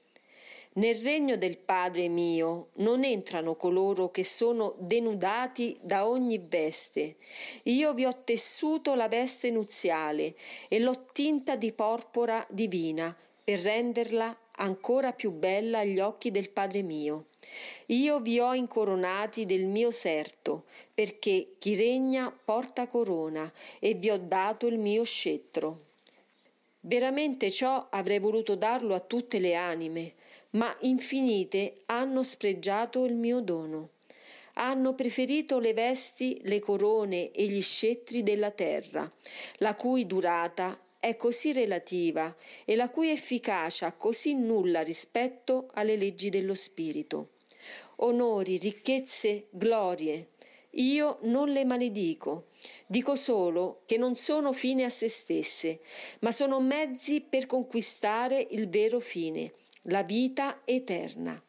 Nel 0.74 0.94
regno 0.94 1.36
del 1.36 1.58
Padre 1.58 2.08
mio 2.08 2.68
non 2.76 3.04
entrano 3.04 3.56
coloro 3.56 4.10
che 4.10 4.24
sono 4.24 4.74
denudati 4.78 5.76
da 5.82 6.08
ogni 6.08 6.42
veste. 6.42 7.16
Io 7.64 7.92
vi 7.92 8.06
ho 8.06 8.22
tessuto 8.24 8.94
la 8.94 9.06
veste 9.06 9.50
nuziale 9.50 10.34
e 10.68 10.78
l'ho 10.78 11.08
tinta 11.12 11.56
di 11.56 11.72
porpora 11.72 12.46
divina 12.48 13.14
per 13.44 13.60
renderla 13.60 14.34
ancora 14.56 15.12
più 15.12 15.32
bella 15.32 15.80
agli 15.80 16.00
occhi 16.00 16.30
del 16.30 16.48
Padre 16.48 16.80
mio. 16.80 17.26
Io 17.86 18.20
vi 18.20 18.40
ho 18.40 18.54
incoronati 18.54 19.44
del 19.44 19.66
mio 19.66 19.90
serto, 19.90 20.64
perché 20.94 21.56
chi 21.58 21.74
regna 21.74 22.34
porta 22.44 22.86
corona, 22.86 23.50
e 23.78 23.92
vi 23.92 24.08
ho 24.08 24.16
dato 24.16 24.68
il 24.68 24.78
mio 24.78 25.04
scettro. 25.04 25.90
Veramente 26.80 27.50
ciò 27.50 27.88
avrei 27.90 28.18
voluto 28.18 28.54
darlo 28.54 28.94
a 28.94 29.00
tutte 29.00 29.38
le 29.38 29.54
anime, 29.54 30.14
ma 30.52 30.74
infinite 30.80 31.82
hanno 31.86 32.22
spregiato 32.22 33.04
il 33.04 33.14
mio 33.14 33.40
dono. 33.40 33.90
Hanno 34.54 34.94
preferito 34.94 35.58
le 35.58 35.74
vesti, 35.74 36.40
le 36.44 36.60
corone 36.60 37.30
e 37.30 37.46
gli 37.46 37.62
scettri 37.62 38.22
della 38.22 38.50
terra, 38.50 39.10
la 39.58 39.74
cui 39.74 40.06
durata 40.06 40.78
è 40.98 41.16
così 41.16 41.52
relativa 41.52 42.34
e 42.64 42.76
la 42.76 42.90
cui 42.90 43.10
efficacia 43.10 43.92
così 43.92 44.34
nulla 44.34 44.82
rispetto 44.82 45.68
alle 45.74 45.96
leggi 45.96 46.28
dello 46.28 46.54
spirito 46.54 47.30
onori, 48.02 48.58
ricchezze, 48.58 49.48
glorie. 49.50 50.28
Io 50.76 51.18
non 51.22 51.50
le 51.50 51.64
maledico, 51.66 52.46
dico 52.86 53.14
solo 53.14 53.82
che 53.84 53.98
non 53.98 54.16
sono 54.16 54.52
fine 54.52 54.84
a 54.84 54.90
se 54.90 55.08
stesse, 55.08 55.80
ma 56.20 56.32
sono 56.32 56.60
mezzi 56.60 57.20
per 57.20 57.46
conquistare 57.46 58.46
il 58.50 58.70
vero 58.70 58.98
fine, 58.98 59.52
la 59.82 60.02
vita 60.02 60.62
eterna. 60.64 61.40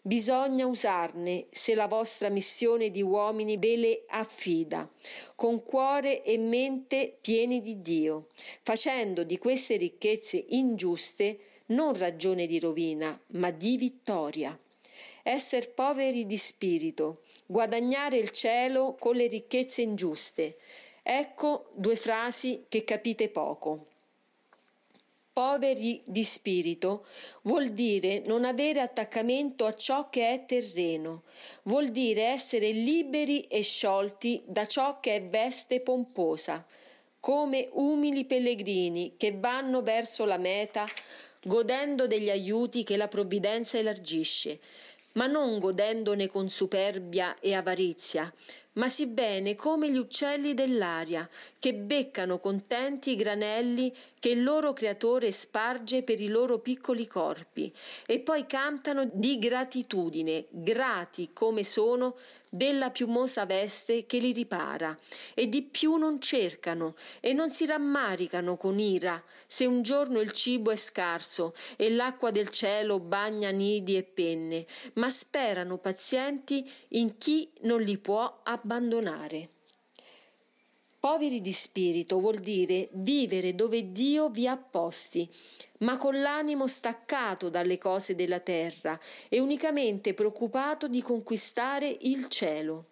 Bisogna 0.00 0.66
usarne 0.66 1.46
se 1.50 1.74
la 1.74 1.86
vostra 1.86 2.28
missione 2.28 2.90
di 2.90 3.00
uomini 3.00 3.56
ve 3.56 3.76
le 3.76 4.04
affida, 4.08 4.90
con 5.34 5.62
cuore 5.62 6.22
e 6.22 6.36
mente 6.36 7.16
pieni 7.20 7.60
di 7.60 7.80
Dio, 7.80 8.26
facendo 8.62 9.24
di 9.24 9.38
queste 9.38 9.76
ricchezze 9.76 10.44
ingiuste 10.48 11.38
non 11.66 11.94
ragione 11.94 12.46
di 12.46 12.58
rovina, 12.58 13.18
ma 13.28 13.50
di 13.50 13.78
vittoria 13.78 14.58
essere 15.26 15.68
poveri 15.68 16.26
di 16.26 16.36
spirito, 16.36 17.22
guadagnare 17.46 18.18
il 18.18 18.28
cielo 18.28 18.94
con 18.98 19.16
le 19.16 19.26
ricchezze 19.26 19.80
ingiuste. 19.80 20.58
Ecco 21.02 21.70
due 21.72 21.96
frasi 21.96 22.66
che 22.68 22.84
capite 22.84 23.30
poco. 23.30 23.86
Poveri 25.34 26.00
di 26.06 26.22
spirito 26.22 27.04
vuol 27.42 27.70
dire 27.70 28.22
non 28.24 28.44
avere 28.44 28.80
attaccamento 28.80 29.66
a 29.66 29.74
ciò 29.74 30.08
che 30.08 30.32
è 30.32 30.44
terreno, 30.44 31.24
vuol 31.64 31.88
dire 31.88 32.22
essere 32.22 32.70
liberi 32.70 33.40
e 33.48 33.60
sciolti 33.60 34.44
da 34.46 34.64
ciò 34.68 35.00
che 35.00 35.16
è 35.16 35.24
veste 35.24 35.80
pomposa, 35.80 36.64
come 37.18 37.68
umili 37.72 38.26
pellegrini 38.26 39.14
che 39.16 39.36
vanno 39.36 39.82
verso 39.82 40.24
la 40.24 40.38
meta 40.38 40.86
godendo 41.42 42.06
degli 42.06 42.30
aiuti 42.30 42.84
che 42.84 42.96
la 42.96 43.08
provvidenza 43.08 43.76
elargisce, 43.76 44.60
ma 45.14 45.26
non 45.26 45.58
godendone 45.58 46.28
con 46.28 46.48
superbia 46.48 47.34
e 47.40 47.54
avarizia, 47.54 48.32
ma 48.74 48.88
si 48.88 49.06
bene 49.06 49.54
come 49.54 49.90
gli 49.90 49.96
uccelli 49.96 50.54
dell'aria, 50.54 51.28
che 51.58 51.74
beccano 51.74 52.38
contenti 52.38 53.12
i 53.12 53.16
granelli 53.16 53.94
che 54.18 54.30
il 54.30 54.42
loro 54.42 54.72
creatore 54.72 55.30
sparge 55.32 56.02
per 56.02 56.20
i 56.20 56.28
loro 56.28 56.58
piccoli 56.58 57.06
corpi, 57.06 57.72
e 58.06 58.20
poi 58.20 58.46
cantano 58.46 59.08
di 59.12 59.38
gratitudine, 59.38 60.46
grati 60.50 61.30
come 61.32 61.62
sono 61.64 62.16
della 62.48 62.90
piumosa 62.90 63.46
veste 63.46 64.06
che 64.06 64.18
li 64.18 64.32
ripara, 64.32 64.96
e 65.34 65.48
di 65.48 65.62
più 65.62 65.96
non 65.96 66.20
cercano 66.20 66.94
e 67.20 67.32
non 67.32 67.50
si 67.50 67.66
rammaricano 67.66 68.56
con 68.56 68.78
ira 68.78 69.22
se 69.46 69.66
un 69.66 69.82
giorno 69.82 70.20
il 70.20 70.30
cibo 70.30 70.70
è 70.70 70.76
scarso 70.76 71.52
e 71.76 71.90
l'acqua 71.90 72.30
del 72.30 72.48
cielo 72.48 73.00
bagna 73.00 73.50
nidi 73.50 73.96
e 73.96 74.04
penne, 74.04 74.66
ma 74.94 75.10
sperano 75.10 75.78
pazienti 75.78 76.70
in 76.90 77.18
chi 77.18 77.50
non 77.62 77.82
li 77.82 77.98
può 77.98 78.40
abbandonare. 78.64 79.50
Poveri 80.98 81.42
di 81.42 81.52
spirito 81.52 82.18
vuol 82.18 82.38
dire 82.38 82.88
vivere 82.92 83.54
dove 83.54 83.92
Dio 83.92 84.30
vi 84.30 84.48
ha 84.48 84.56
posti, 84.56 85.30
ma 85.80 85.98
con 85.98 86.18
l'animo 86.18 86.66
staccato 86.66 87.50
dalle 87.50 87.76
cose 87.76 88.14
della 88.14 88.40
terra 88.40 88.98
e 89.28 89.38
unicamente 89.38 90.14
preoccupato 90.14 90.88
di 90.88 91.02
conquistare 91.02 91.94
il 92.00 92.28
cielo. 92.28 92.86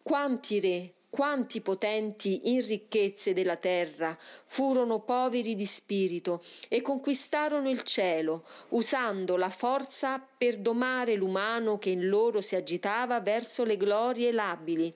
Quanti 0.00 0.60
re, 0.60 0.94
quanti 1.10 1.60
potenti 1.60 2.52
in 2.52 2.64
ricchezze 2.64 3.34
della 3.34 3.56
terra 3.56 4.16
furono 4.44 5.00
poveri 5.00 5.56
di 5.56 5.66
spirito 5.66 6.40
e 6.68 6.80
conquistarono 6.80 7.68
il 7.68 7.82
cielo, 7.82 8.46
usando 8.68 9.36
la 9.36 9.50
forza 9.50 10.24
per 10.38 10.58
domare 10.58 11.16
l'umano 11.16 11.78
che 11.78 11.90
in 11.90 12.08
loro 12.08 12.40
si 12.40 12.54
agitava 12.54 13.20
verso 13.20 13.64
le 13.64 13.76
glorie 13.76 14.30
labili. 14.30 14.94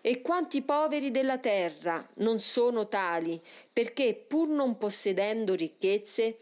E 0.00 0.20
quanti 0.20 0.62
poveri 0.62 1.10
della 1.10 1.38
terra 1.38 2.06
non 2.16 2.40
sono 2.40 2.88
tali, 2.88 3.40
perché 3.72 4.14
pur 4.14 4.48
non 4.48 4.76
possedendo 4.76 5.54
ricchezze, 5.54 6.36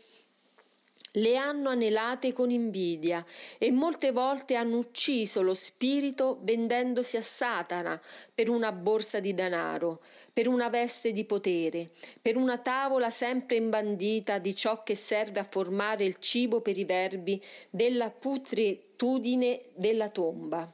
le 1.16 1.37
hanno 1.37 1.69
anelate 1.69 2.33
con 2.33 2.50
invidia 2.50 3.25
e 3.59 3.71
molte 3.71 4.12
volte 4.12 4.54
hanno 4.54 4.78
ucciso 4.78 5.42
lo 5.42 5.54
spirito 5.54 6.38
vendendosi 6.42 7.16
a 7.16 7.23
Satana 7.23 8.00
per 8.35 8.49
una 8.49 8.73
borsa 8.73 9.21
di 9.21 9.35
denaro, 9.35 10.02
per 10.33 10.49
una 10.49 10.69
veste 10.71 11.12
di 11.12 11.25
potere, 11.25 11.90
per 12.21 12.37
una 12.37 12.59
tavola 12.59 13.11
sempre 13.11 13.57
imbandita 13.57 14.38
di 14.38 14.54
ciò 14.54 14.83
che 14.83 14.95
serve 14.95 15.40
a 15.40 15.47
formare 15.49 16.04
il 16.04 16.16
cibo 16.19 16.61
per 16.61 16.78
i 16.78 16.85
verbi 16.85 17.42
della 17.69 18.11
putritudine 18.11 19.64
della 19.75 20.09
tomba. 20.09 20.71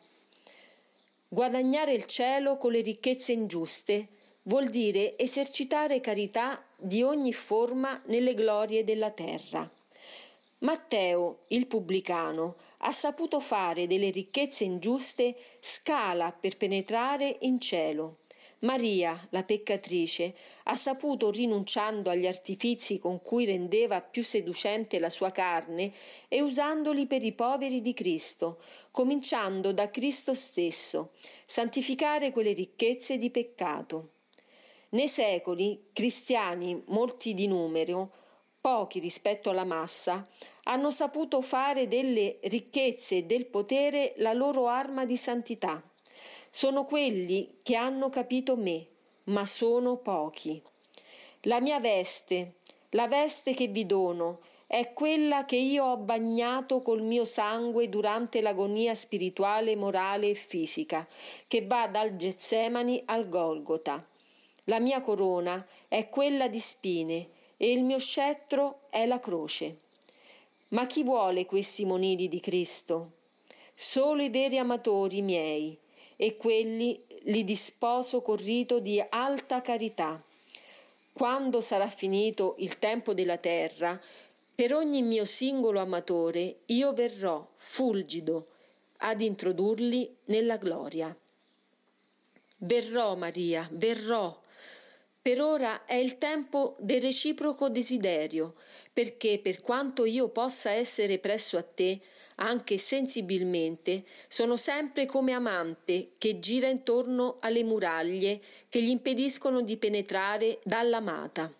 Guadagnare 1.30 1.92
il 1.92 2.06
cielo 2.06 2.56
con 2.56 2.72
le 2.72 2.80
ricchezze 2.80 3.32
ingiuste 3.32 4.08
vuol 4.44 4.68
dire 4.68 5.18
esercitare 5.18 6.00
carità 6.00 6.64
di 6.76 7.02
ogni 7.02 7.32
forma 7.32 8.00
nelle 8.06 8.32
glorie 8.34 8.82
della 8.84 9.10
terra. 9.10 9.70
Matteo, 10.60 11.44
il 11.48 11.68
pubblicano, 11.68 12.56
ha 12.78 12.90
saputo 12.90 13.38
fare 13.38 13.86
delle 13.86 14.10
ricchezze 14.10 14.64
ingiuste 14.64 15.36
scala 15.60 16.32
per 16.32 16.56
penetrare 16.56 17.36
in 17.42 17.60
cielo. 17.60 18.18
Maria, 18.62 19.28
la 19.30 19.44
peccatrice, 19.44 20.34
ha 20.64 20.74
saputo, 20.74 21.30
rinunciando 21.30 22.10
agli 22.10 22.26
artifizi 22.26 22.98
con 22.98 23.22
cui 23.22 23.44
rendeva 23.44 24.00
più 24.00 24.24
seducente 24.24 24.98
la 24.98 25.10
sua 25.10 25.30
carne, 25.30 25.92
e 26.26 26.42
usandoli 26.42 27.06
per 27.06 27.22
i 27.22 27.32
poveri 27.32 27.80
di 27.80 27.94
Cristo, 27.94 28.60
cominciando 28.90 29.72
da 29.72 29.88
Cristo 29.92 30.34
stesso, 30.34 31.12
santificare 31.46 32.32
quelle 32.32 32.52
ricchezze 32.52 33.16
di 33.16 33.30
peccato. 33.30 34.14
Nei 34.90 35.06
secoli, 35.06 35.90
cristiani, 35.92 36.82
molti 36.88 37.34
di 37.34 37.46
numero, 37.46 38.12
pochi 38.60 38.98
rispetto 38.98 39.50
alla 39.50 39.64
massa, 39.64 40.26
hanno 40.64 40.90
saputo 40.90 41.40
fare 41.40 41.88
delle 41.88 42.38
ricchezze 42.42 43.18
e 43.18 43.22
del 43.24 43.46
potere 43.46 44.14
la 44.18 44.32
loro 44.32 44.68
arma 44.68 45.04
di 45.04 45.16
santità 45.16 45.82
sono 46.50 46.84
quelli 46.84 47.58
che 47.62 47.76
hanno 47.76 48.08
capito 48.08 48.56
me, 48.56 48.86
ma 49.24 49.46
sono 49.46 49.96
pochi. 49.96 50.60
La 51.42 51.60
mia 51.60 51.78
veste, 51.78 52.54
la 52.90 53.06
veste 53.06 53.54
che 53.54 53.68
vi 53.68 53.86
dono, 53.86 54.40
è 54.66 54.92
quella 54.92 55.44
che 55.44 55.56
io 55.56 55.84
ho 55.84 55.96
bagnato 55.96 56.82
col 56.82 57.02
mio 57.02 57.24
sangue 57.24 57.88
durante 57.88 58.40
l'agonia 58.40 58.94
spirituale, 58.94 59.76
morale 59.76 60.30
e 60.30 60.34
fisica, 60.34 61.06
che 61.46 61.64
va 61.64 61.86
dal 61.86 62.16
Getsemani 62.16 63.02
al 63.06 63.28
Golgota. 63.28 64.04
La 64.64 64.80
mia 64.80 65.00
corona 65.00 65.64
è 65.86 66.08
quella 66.08 66.48
di 66.48 66.60
spine 66.60 67.28
e 67.58 67.70
il 67.70 67.82
mio 67.82 67.98
scettro 67.98 68.86
è 68.88 69.04
la 69.04 69.20
croce. 69.20 69.80
Ma 70.68 70.86
chi 70.86 71.02
vuole 71.02 71.44
questi 71.44 71.84
monili 71.84 72.28
di 72.28 72.40
Cristo? 72.40 73.12
Solo 73.74 74.22
i 74.22 74.30
veri 74.30 74.56
amatori 74.56 75.20
miei, 75.20 75.78
e 76.16 76.36
quelli 76.36 77.00
li 77.24 77.44
disposo 77.44 78.22
con 78.22 78.36
rito 78.36 78.80
di 78.80 79.04
alta 79.08 79.60
carità. 79.60 80.20
Quando 81.12 81.60
sarà 81.60 81.86
finito 81.86 82.56
il 82.58 82.78
tempo 82.78 83.14
della 83.14 83.36
terra, 83.36 84.00
per 84.54 84.74
ogni 84.74 85.02
mio 85.02 85.24
singolo 85.24 85.78
amatore 85.78 86.62
io 86.66 86.92
verrò 86.92 87.48
fulgido 87.54 88.48
ad 88.98 89.20
introdurli 89.20 90.16
nella 90.24 90.56
gloria. 90.56 91.16
Verrò 92.58 93.14
Maria, 93.14 93.68
verrò, 93.70 94.36
per 95.28 95.42
ora 95.42 95.84
è 95.84 95.92
il 95.92 96.16
tempo 96.16 96.74
del 96.78 97.02
reciproco 97.02 97.68
desiderio, 97.68 98.54
perché 98.90 99.38
per 99.38 99.60
quanto 99.60 100.06
io 100.06 100.30
possa 100.30 100.70
essere 100.70 101.18
presso 101.18 101.58
a 101.58 101.62
te, 101.62 102.00
anche 102.36 102.78
sensibilmente, 102.78 104.04
sono 104.26 104.56
sempre 104.56 105.04
come 105.04 105.34
amante 105.34 106.12
che 106.16 106.38
gira 106.38 106.68
intorno 106.68 107.36
alle 107.40 107.62
muraglie 107.62 108.40
che 108.70 108.80
gli 108.80 108.88
impediscono 108.88 109.60
di 109.60 109.76
penetrare 109.76 110.60
dall'amata. 110.64 111.52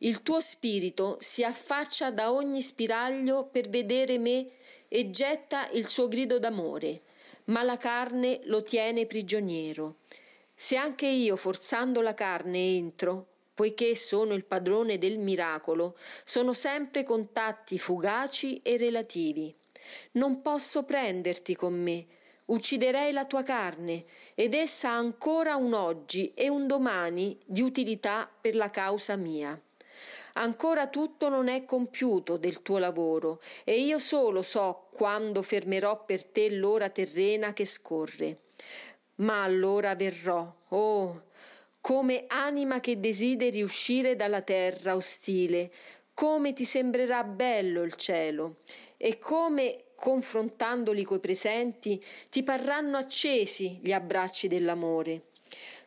Il 0.00 0.20
tuo 0.20 0.42
spirito 0.42 1.16
si 1.18 1.42
affaccia 1.42 2.10
da 2.10 2.30
ogni 2.30 2.60
spiraglio 2.60 3.48
per 3.50 3.70
vedere 3.70 4.18
me 4.18 4.50
e 4.86 5.08
getta 5.08 5.70
il 5.70 5.88
suo 5.88 6.08
grido 6.08 6.38
d'amore, 6.38 7.00
ma 7.44 7.62
la 7.62 7.78
carne 7.78 8.40
lo 8.42 8.62
tiene 8.62 9.06
prigioniero. 9.06 9.96
Se 10.60 10.74
anche 10.74 11.06
io 11.06 11.36
forzando 11.36 12.00
la 12.00 12.14
carne 12.14 12.58
entro, 12.58 13.26
poiché 13.54 13.94
sono 13.94 14.34
il 14.34 14.44
padrone 14.44 14.98
del 14.98 15.20
miracolo, 15.20 15.96
sono 16.24 16.52
sempre 16.52 17.04
contatti 17.04 17.78
fugaci 17.78 18.60
e 18.62 18.76
relativi. 18.76 19.54
Non 20.12 20.42
posso 20.42 20.82
prenderti 20.82 21.54
con 21.54 21.80
me, 21.80 22.04
ucciderei 22.46 23.12
la 23.12 23.24
tua 23.24 23.44
carne, 23.44 24.04
ed 24.34 24.52
essa 24.52 24.88
ha 24.88 24.96
ancora 24.96 25.54
un 25.54 25.74
oggi 25.74 26.32
e 26.34 26.48
un 26.48 26.66
domani 26.66 27.38
di 27.44 27.60
utilità 27.60 28.28
per 28.28 28.56
la 28.56 28.70
causa 28.70 29.14
mia. 29.14 29.56
Ancora 30.32 30.88
tutto 30.88 31.28
non 31.28 31.46
è 31.46 31.64
compiuto 31.66 32.36
del 32.36 32.62
tuo 32.62 32.78
lavoro, 32.78 33.40
e 33.62 33.78
io 33.78 34.00
solo 34.00 34.42
so 34.42 34.88
quando 34.92 35.40
fermerò 35.40 36.04
per 36.04 36.24
te 36.24 36.50
l'ora 36.50 36.88
terrena 36.88 37.52
che 37.52 37.64
scorre 37.64 38.38
ma 39.18 39.42
allora 39.42 39.94
verrò, 39.94 40.54
oh, 40.68 41.22
come 41.80 42.24
anima 42.28 42.80
che 42.80 43.00
desideri 43.00 43.62
uscire 43.62 44.16
dalla 44.16 44.42
terra 44.42 44.94
ostile, 44.94 45.70
come 46.12 46.52
ti 46.52 46.64
sembrerà 46.64 47.24
bello 47.24 47.82
il 47.82 47.94
cielo, 47.94 48.56
e 48.96 49.18
come, 49.18 49.84
confrontandoli 49.94 51.04
coi 51.04 51.20
presenti, 51.20 52.04
ti 52.28 52.42
parranno 52.42 52.96
accesi 52.96 53.78
gli 53.82 53.92
abbracci 53.92 54.48
dell'amore. 54.48 55.22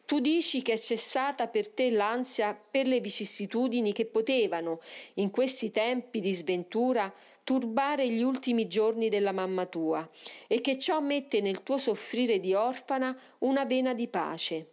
Tu 0.05 0.19
dici 0.19 0.61
che 0.61 0.73
è 0.73 0.77
cessata 0.77 1.47
per 1.47 1.69
te 1.69 1.89
l'ansia 1.89 2.53
per 2.53 2.85
le 2.85 2.99
vicissitudini 2.99 3.93
che 3.93 4.05
potevano, 4.05 4.81
in 5.15 5.29
questi 5.29 5.71
tempi 5.71 6.19
di 6.19 6.33
sventura, 6.33 7.13
turbare 7.51 8.07
gli 8.07 8.21
ultimi 8.21 8.69
giorni 8.69 9.09
della 9.09 9.33
mamma 9.33 9.65
tua 9.65 10.09
e 10.47 10.61
che 10.61 10.77
ciò 10.77 11.01
mette 11.01 11.41
nel 11.41 11.63
tuo 11.63 11.77
soffrire 11.77 12.39
di 12.39 12.53
orfana 12.53 13.13
una 13.39 13.65
vena 13.65 13.93
di 13.93 14.07
pace. 14.07 14.67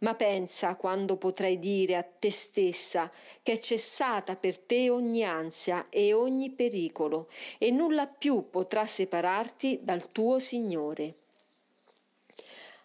Ma 0.00 0.16
pensa 0.16 0.74
quando 0.74 1.16
potrai 1.16 1.60
dire 1.60 1.94
a 1.94 2.02
te 2.02 2.32
stessa 2.32 3.08
che 3.40 3.52
è 3.52 3.58
cessata 3.60 4.34
per 4.34 4.58
te 4.58 4.90
ogni 4.90 5.22
ansia 5.22 5.86
e 5.90 6.12
ogni 6.12 6.50
pericolo 6.50 7.28
e 7.56 7.70
nulla 7.70 8.08
più 8.08 8.50
potrà 8.50 8.84
separarti 8.84 9.78
dal 9.84 10.10
tuo 10.10 10.40
Signore. 10.40 11.14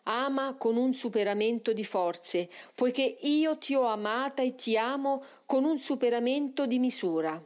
Ama 0.03 0.57
con 0.59 0.77
un 0.77 0.93
superamento 0.93 1.73
di 1.73 1.83
forze, 1.83 2.47
poiché 2.75 3.17
io 3.21 3.57
ti 3.57 3.73
ho 3.73 3.87
amata 3.87 4.43
e 4.43 4.53
ti 4.53 4.77
amo 4.77 5.23
con 5.47 5.63
un 5.63 5.79
superamento 5.79 6.67
di 6.67 6.77
misura. 6.77 7.43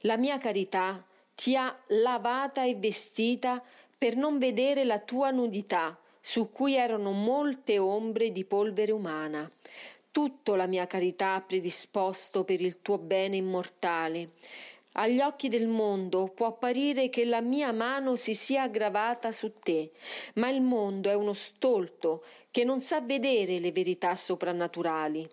La 0.00 0.16
mia 0.16 0.38
carità 0.38 1.04
ti 1.36 1.54
ha 1.54 1.78
lavata 1.88 2.64
e 2.64 2.74
vestita 2.76 3.62
per 3.96 4.16
non 4.16 4.38
vedere 4.38 4.84
la 4.84 4.98
tua 4.98 5.30
nudità, 5.30 5.96
su 6.18 6.50
cui 6.50 6.74
erano 6.74 7.12
molte 7.12 7.78
ombre 7.78 8.32
di 8.32 8.44
polvere 8.44 8.90
umana. 8.90 9.48
Tutto 10.10 10.54
la 10.54 10.66
mia 10.66 10.86
carità 10.86 11.34
ha 11.34 11.42
predisposto 11.42 12.42
per 12.42 12.62
il 12.62 12.80
tuo 12.80 12.96
bene 12.96 13.36
immortale. 13.36 14.30
Agli 14.92 15.20
occhi 15.20 15.48
del 15.48 15.66
mondo 15.66 16.28
può 16.28 16.46
apparire 16.46 17.10
che 17.10 17.26
la 17.26 17.42
mia 17.42 17.70
mano 17.70 18.16
si 18.16 18.34
sia 18.34 18.62
aggravata 18.62 19.30
su 19.30 19.52
te, 19.52 19.92
ma 20.36 20.48
il 20.48 20.62
mondo 20.62 21.10
è 21.10 21.14
uno 21.14 21.34
stolto 21.34 22.24
che 22.50 22.64
non 22.64 22.80
sa 22.80 23.02
vedere 23.02 23.58
le 23.58 23.72
verità 23.72 24.16
soprannaturali. 24.16 25.28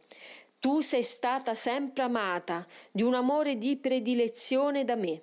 Tu 0.59 0.81
sei 0.81 1.03
stata 1.03 1.55
sempre 1.55 2.03
amata 2.03 2.67
di 2.91 3.03
un 3.03 3.13
amore 3.13 3.57
di 3.57 3.77
predilezione 3.77 4.83
da 4.83 4.97
me 4.97 5.21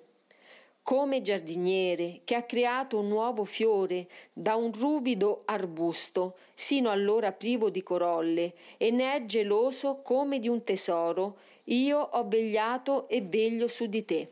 come 0.83 1.21
giardiniere 1.21 2.21
che 2.23 2.35
ha 2.35 2.43
creato 2.43 2.99
un 2.99 3.07
nuovo 3.07 3.45
fiore 3.45 4.07
da 4.33 4.55
un 4.55 4.71
ruvido 4.73 5.43
arbusto, 5.45 6.37
sino 6.55 6.89
allora 6.89 7.31
privo 7.31 7.69
di 7.69 7.83
corolle, 7.83 8.53
e 8.77 8.91
ne 8.91 9.13
è 9.13 9.25
geloso 9.25 10.01
come 10.01 10.39
di 10.39 10.47
un 10.47 10.63
tesoro, 10.63 11.37
io 11.65 11.99
ho 11.99 12.27
vegliato 12.27 13.07
e 13.07 13.21
veglio 13.21 13.67
su 13.67 13.85
di 13.85 14.03
te. 14.05 14.31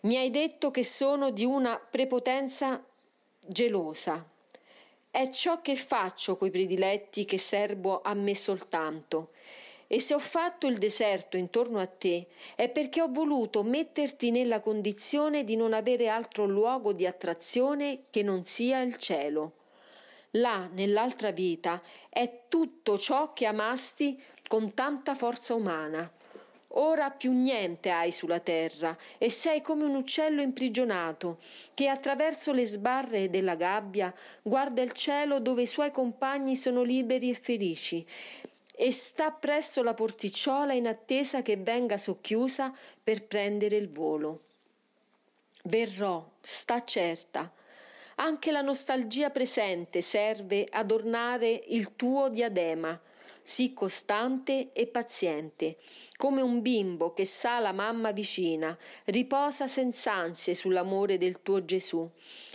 Mi 0.00 0.16
hai 0.16 0.30
detto 0.30 0.70
che 0.70 0.84
sono 0.84 1.30
di 1.30 1.44
una 1.44 1.78
prepotenza 1.78 2.82
gelosa. 3.46 4.24
È 5.10 5.28
ciò 5.30 5.60
che 5.60 5.74
faccio 5.74 6.36
coi 6.36 6.50
prediletti 6.50 7.24
che 7.24 7.38
servo 7.38 8.00
a 8.02 8.14
me 8.14 8.34
soltanto 8.34 9.30
e 9.90 10.00
se 10.00 10.14
ho 10.14 10.18
fatto 10.18 10.66
il 10.66 10.76
deserto 10.76 11.38
intorno 11.38 11.78
a 11.78 11.86
te 11.86 12.26
è 12.54 12.68
perché 12.68 13.00
ho 13.00 13.08
voluto 13.10 13.62
metterti 13.62 14.30
nella 14.30 14.60
condizione 14.60 15.44
di 15.44 15.56
non 15.56 15.72
avere 15.72 16.08
altro 16.08 16.44
luogo 16.44 16.92
di 16.92 17.06
attrazione 17.06 18.02
che 18.10 18.22
non 18.22 18.44
sia 18.44 18.80
il 18.80 18.96
cielo. 18.98 19.54
Là, 20.32 20.68
nell'altra 20.70 21.30
vita, 21.30 21.80
è 22.10 22.42
tutto 22.48 22.98
ciò 22.98 23.32
che 23.32 23.46
amasti 23.46 24.22
con 24.46 24.74
tanta 24.74 25.14
forza 25.14 25.54
umana. 25.54 26.12
Ora 26.72 27.10
più 27.10 27.32
niente 27.32 27.90
hai 27.90 28.12
sulla 28.12 28.40
terra 28.40 28.94
e 29.16 29.30
sei 29.30 29.62
come 29.62 29.84
un 29.84 29.94
uccello 29.94 30.42
imprigionato 30.42 31.38
che 31.72 31.88
attraverso 31.88 32.52
le 32.52 32.66
sbarre 32.66 33.30
della 33.30 33.54
gabbia 33.54 34.14
guarda 34.42 34.82
il 34.82 34.92
cielo 34.92 35.40
dove 35.40 35.62
i 35.62 35.66
suoi 35.66 35.90
compagni 35.90 36.54
sono 36.56 36.82
liberi 36.82 37.30
e 37.30 37.34
felici 37.34 38.06
e 38.80 38.92
sta 38.92 39.32
presso 39.32 39.82
la 39.82 39.92
porticciola 39.92 40.72
in 40.72 40.86
attesa 40.86 41.42
che 41.42 41.56
venga 41.56 41.98
socchiusa 41.98 42.72
per 43.02 43.24
prendere 43.24 43.74
il 43.74 43.90
volo. 43.90 44.42
Verrò, 45.64 46.24
sta 46.40 46.84
certa. 46.84 47.52
Anche 48.20 48.52
la 48.52 48.60
nostalgia 48.60 49.30
presente 49.30 50.00
serve 50.00 50.64
ad 50.70 50.92
ornare 50.92 51.48
il 51.50 51.96
tuo 51.96 52.28
diadema. 52.28 52.98
Sii 53.48 53.72
costante 53.72 54.72
e 54.74 54.88
paziente, 54.88 55.78
come 56.18 56.42
un 56.42 56.60
bimbo 56.60 57.14
che 57.14 57.24
sa 57.24 57.58
la 57.60 57.72
mamma 57.72 58.12
vicina, 58.12 58.76
riposa 59.06 59.66
senza 59.66 60.12
ansie 60.12 60.54
sull'amore 60.54 61.16
del 61.16 61.40
tuo 61.40 61.64
Gesù. 61.64 62.06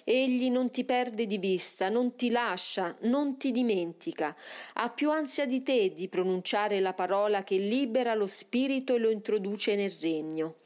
Egli 0.04 0.52
non 0.52 0.70
ti 0.70 0.84
perde 0.84 1.26
di 1.26 1.40
vista, 1.40 1.90
non 1.90 2.16
ti 2.16 2.30
lascia, 2.30 2.96
non 3.02 3.38
ti 3.38 3.50
dimentica. 3.50 4.36
Ha 4.74 4.92
più 4.92 5.10
ansia 5.10 5.48
di 5.48 5.64
te 5.64 5.94
di 5.94 6.08
pronunciare 6.10 6.80
la 6.80 6.94
parola 6.94 7.44
che 7.44 7.58
libera 7.58 8.14
lo 8.14 8.28
spirito 8.28 8.94
e 8.94 9.00
lo 9.00 9.10
introduce 9.10 9.76
nel 9.76 9.96
regno. 10.00 10.58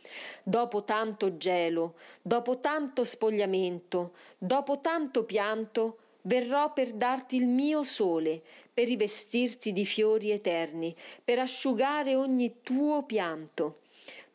Dopo 0.43 0.83
tanto 0.83 1.37
gelo, 1.37 1.95
dopo 2.21 2.59
tanto 2.59 3.05
spogliamento, 3.05 4.13
dopo 4.37 4.81
tanto 4.81 5.23
pianto, 5.23 5.99
verrò 6.27 6.71
per 6.71 6.93
darti 6.93 7.35
il 7.35 7.47
mio 7.47 7.83
sole, 7.83 8.41
per 8.73 8.85
rivestirti 8.87 9.73
di 9.73 9.85
fiori 9.85 10.31
eterni, 10.31 10.95
per 11.23 11.39
asciugare 11.39 12.15
ogni 12.15 12.61
tuo 12.61 13.03
pianto. 13.03 13.79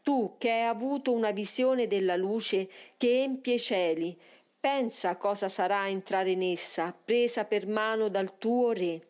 Tu 0.03 0.35
che 0.37 0.51
hai 0.51 0.65
avuto 0.67 1.13
una 1.13 1.31
visione 1.31 1.87
della 1.87 2.17
luce 2.17 2.69
che 2.97 3.23
empie 3.23 3.55
i 3.55 3.61
cieli, 3.61 4.19
Pensa 4.63 5.17
cosa 5.17 5.49
sarà 5.49 5.89
entrare 5.89 6.31
in 6.31 6.41
essa, 6.41 6.97
presa 7.05 7.45
per 7.47 7.67
mano 7.67 8.07
dal 8.09 8.39
tuo 8.39 8.71
re. 8.71 9.09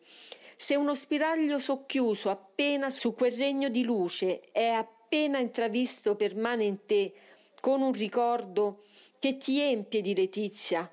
Se 0.55 0.75
uno 0.75 0.95
spiraglio 0.95 1.59
socchiuso 1.59 2.31
appena 2.31 2.89
su 2.89 3.13
quel 3.13 3.33
regno 3.33 3.69
di 3.69 3.83
luce 3.83 4.41
è 4.51 4.69
appena 4.69 5.37
intravisto 5.37 6.15
per 6.15 6.35
mano 6.35 6.63
in 6.63 6.87
te, 6.87 7.13
con 7.61 7.83
un 7.83 7.91
ricordo 7.91 8.81
che 9.19 9.37
ti 9.37 9.61
empie 9.61 10.01
di 10.01 10.15
letizia, 10.15 10.89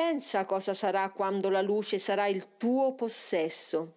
pensa 0.00 0.46
cosa 0.46 0.72
sarà 0.72 1.10
quando 1.10 1.50
la 1.50 1.60
luce 1.60 1.98
sarà 1.98 2.26
il 2.26 2.56
tuo 2.56 2.94
possesso. 2.94 3.96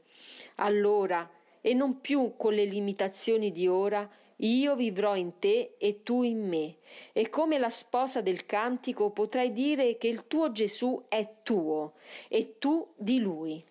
Allora, 0.56 1.32
e 1.62 1.74
non 1.74 2.02
più 2.02 2.34
con 2.36 2.54
le 2.54 2.66
limitazioni 2.66 3.54
di 3.54 3.70
ora, 3.70 4.10
io 4.36 4.76
vivrò 4.76 5.16
in 5.16 5.40
te 5.40 5.76
e 5.78 6.04
tu 6.04 6.24
in 6.24 6.46
me. 6.46 6.76
E 7.14 7.30
come 7.30 7.58
la 7.58 7.70
sposa 7.70 8.20
del 8.20 8.46
cantico 8.46 9.12
potrai 9.12 9.54
dire 9.54 9.98
che 9.98 10.10
il 10.10 10.28
tuo 10.28 10.52
Gesù 10.52 11.06
è 11.08 11.36
tuo 11.42 11.94
e 12.28 12.58
tu 12.60 12.86
di 12.98 13.22
lui. 13.22 13.64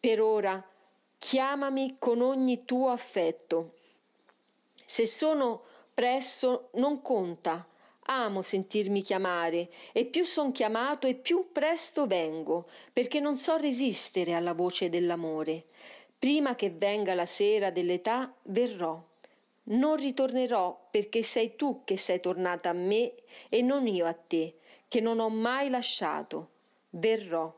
Per 0.00 0.20
ora 0.20 0.60
chiamami 1.18 1.98
con 2.00 2.20
ogni 2.20 2.64
tuo 2.64 2.88
affetto. 2.88 3.74
Se 4.84 5.06
sono 5.06 5.62
presso 5.94 6.70
non 6.72 7.00
conta. 7.00 7.64
Amo 8.12 8.42
sentirmi 8.42 9.02
chiamare 9.02 9.68
e 9.92 10.04
più 10.04 10.24
son 10.24 10.50
chiamato 10.50 11.06
e 11.06 11.14
più 11.14 11.52
presto 11.52 12.08
vengo, 12.08 12.68
perché 12.92 13.20
non 13.20 13.38
so 13.38 13.56
resistere 13.56 14.34
alla 14.34 14.52
voce 14.52 14.88
dell'amore. 14.88 15.66
Prima 16.18 16.56
che 16.56 16.70
venga 16.70 17.14
la 17.14 17.26
sera 17.26 17.70
dell'età 17.70 18.34
verrò 18.42 19.00
non 19.70 19.94
ritornerò 19.94 20.88
perché 20.90 21.22
sei 21.22 21.54
tu 21.54 21.82
che 21.84 21.96
sei 21.96 22.18
tornata 22.18 22.70
a 22.70 22.74
me 22.74 23.14
e 23.48 23.62
non 23.62 23.86
io 23.86 24.06
a 24.06 24.12
te, 24.12 24.56
che 24.88 25.00
non 25.00 25.20
ho 25.20 25.28
mai 25.28 25.68
lasciato. 25.70 26.48
Verrò. 26.90 27.56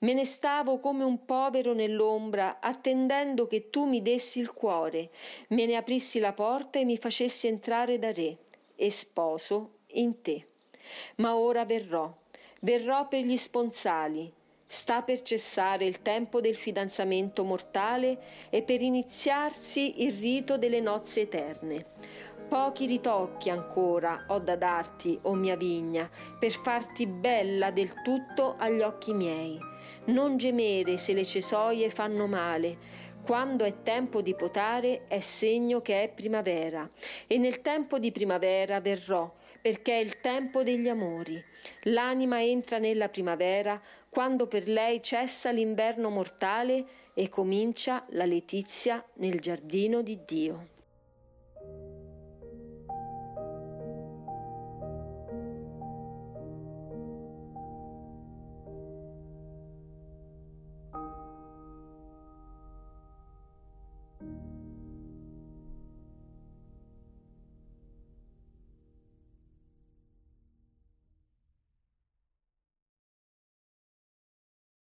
Me 0.00 0.12
ne 0.12 0.26
stavo 0.26 0.78
come 0.80 1.04
un 1.04 1.24
povero 1.24 1.72
nell'ombra, 1.72 2.60
attendendo 2.60 3.46
che 3.46 3.70
tu 3.70 3.86
mi 3.86 4.02
dessi 4.02 4.40
il 4.40 4.52
cuore, 4.52 5.10
me 5.48 5.64
ne 5.64 5.76
aprissi 5.76 6.18
la 6.18 6.34
porta 6.34 6.78
e 6.78 6.84
mi 6.84 6.98
facessi 6.98 7.46
entrare 7.46 7.98
da 7.98 8.12
re 8.12 8.43
e 8.76 8.90
sposo 8.90 9.78
in 9.92 10.20
te. 10.22 10.46
Ma 11.16 11.36
ora 11.36 11.64
verrò, 11.64 12.12
verrò 12.60 13.08
per 13.08 13.24
gli 13.24 13.36
sponsali, 13.36 14.32
Sta 14.66 15.02
per 15.02 15.22
cessare 15.22 15.84
il 15.84 16.02
tempo 16.02 16.40
del 16.40 16.56
fidanzamento 16.56 17.44
mortale 17.44 18.18
e 18.50 18.62
per 18.62 18.82
iniziarsi 18.82 20.02
il 20.02 20.12
rito 20.12 20.58
delle 20.58 20.80
nozze 20.80 21.20
eterne. 21.20 21.86
Pochi 22.48 22.86
ritocchi 22.86 23.50
ancora 23.50 24.24
ho 24.28 24.40
da 24.40 24.56
darti, 24.56 25.16
o 25.22 25.30
oh 25.30 25.34
mia 25.34 25.56
vigna, 25.56 26.10
per 26.38 26.50
farti 26.50 27.06
bella 27.06 27.70
del 27.70 28.02
tutto 28.02 28.56
agli 28.58 28.80
occhi 28.80 29.12
miei. 29.12 29.58
Non 30.06 30.36
gemere 30.36 30.98
se 30.98 31.12
le 31.12 31.24
cesoie 31.24 31.90
fanno 31.90 32.26
male, 32.26 32.78
quando 33.24 33.64
è 33.64 33.82
tempo 33.82 34.20
di 34.20 34.34
potare 34.34 35.06
è 35.08 35.20
segno 35.20 35.80
che 35.80 36.02
è 36.02 36.12
primavera 36.12 36.88
e 37.26 37.38
nel 37.38 37.62
tempo 37.62 37.98
di 37.98 38.12
primavera 38.12 38.80
verrò 38.80 39.32
perché 39.62 39.94
è 39.94 40.00
il 40.00 40.20
tempo 40.20 40.62
degli 40.62 40.90
amori. 40.90 41.42
L'anima 41.84 42.42
entra 42.42 42.76
nella 42.76 43.08
primavera 43.08 43.80
quando 44.10 44.46
per 44.46 44.68
lei 44.68 45.02
cessa 45.02 45.50
l'inverno 45.50 46.10
mortale 46.10 46.84
e 47.14 47.30
comincia 47.30 48.04
la 48.10 48.26
letizia 48.26 49.02
nel 49.14 49.40
giardino 49.40 50.02
di 50.02 50.18
Dio. 50.26 50.73